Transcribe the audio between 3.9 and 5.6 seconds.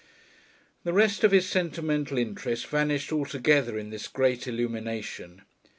this great illumination.